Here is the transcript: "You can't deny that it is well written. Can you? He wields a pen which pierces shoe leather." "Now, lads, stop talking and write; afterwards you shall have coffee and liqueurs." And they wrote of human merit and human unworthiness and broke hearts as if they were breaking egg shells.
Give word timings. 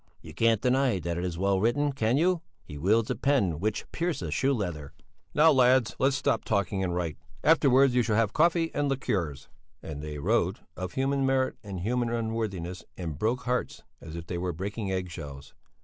"You 0.19 0.33
can't 0.33 0.61
deny 0.63 0.97
that 0.97 1.19
it 1.19 1.23
is 1.23 1.37
well 1.37 1.59
written. 1.59 1.91
Can 1.93 2.17
you? 2.17 2.41
He 2.63 2.75
wields 2.75 3.11
a 3.11 3.15
pen 3.15 3.59
which 3.59 3.85
pierces 3.91 4.33
shoe 4.33 4.51
leather." 4.51 4.93
"Now, 5.35 5.51
lads, 5.51 5.95
stop 6.09 6.43
talking 6.43 6.83
and 6.83 6.95
write; 6.95 7.17
afterwards 7.43 7.93
you 7.93 8.01
shall 8.01 8.15
have 8.15 8.33
coffee 8.33 8.73
and 8.73 8.89
liqueurs." 8.89 9.47
And 9.83 10.01
they 10.01 10.17
wrote 10.17 10.61
of 10.75 10.93
human 10.93 11.23
merit 11.23 11.57
and 11.63 11.81
human 11.81 12.09
unworthiness 12.09 12.83
and 12.97 13.19
broke 13.19 13.41
hearts 13.41 13.83
as 14.01 14.15
if 14.15 14.25
they 14.25 14.39
were 14.39 14.53
breaking 14.53 14.91
egg 14.91 15.11
shells. 15.11 15.53